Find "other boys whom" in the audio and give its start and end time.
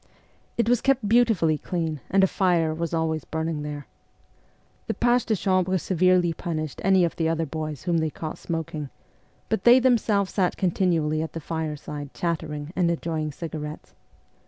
7.29-7.99